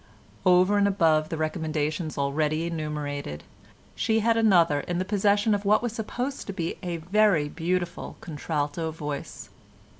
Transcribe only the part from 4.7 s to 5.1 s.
in the